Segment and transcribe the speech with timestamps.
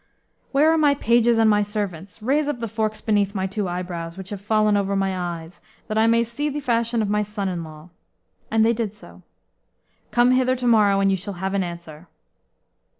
[0.51, 2.23] "Where are my pages and my servants?
[2.23, 5.95] Raise up the forks beneath my two eyebrows, which have fallen over my eyes, that
[5.99, 7.89] I may see the fashion of my son in law."
[8.49, 9.21] And they did so.
[10.09, 12.07] "Come hither to morrow, and you shall have an answer."